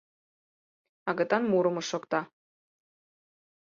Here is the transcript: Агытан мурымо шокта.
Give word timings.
Агытан 1.09 1.43
мурымо 1.51 1.81
шокта. 1.89 2.21